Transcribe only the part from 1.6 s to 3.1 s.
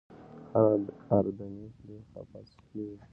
پرې خپه کېږي.